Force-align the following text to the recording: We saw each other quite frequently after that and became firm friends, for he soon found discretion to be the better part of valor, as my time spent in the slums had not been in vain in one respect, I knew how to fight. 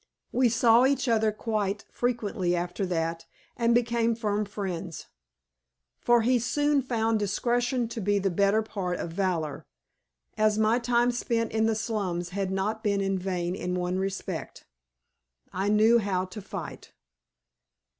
We 0.31 0.49
saw 0.49 0.87
each 0.87 1.07
other 1.07 1.31
quite 1.31 1.85
frequently 1.91 2.55
after 2.55 2.87
that 2.87 3.27
and 3.55 3.75
became 3.75 4.15
firm 4.15 4.45
friends, 4.45 5.05
for 5.99 6.23
he 6.23 6.39
soon 6.39 6.81
found 6.81 7.19
discretion 7.19 7.87
to 7.89 8.01
be 8.01 8.17
the 8.17 8.31
better 8.31 8.63
part 8.63 8.97
of 8.99 9.11
valor, 9.13 9.63
as 10.39 10.57
my 10.57 10.79
time 10.79 11.11
spent 11.11 11.51
in 11.51 11.67
the 11.67 11.75
slums 11.75 12.29
had 12.29 12.49
not 12.49 12.83
been 12.83 12.99
in 12.99 13.19
vain 13.19 13.53
in 13.55 13.75
one 13.75 13.99
respect, 13.99 14.65
I 15.53 15.69
knew 15.69 15.99
how 15.99 16.25
to 16.25 16.41
fight. 16.41 16.93